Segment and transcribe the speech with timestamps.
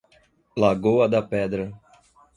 [0.57, 1.71] Lago da Pedra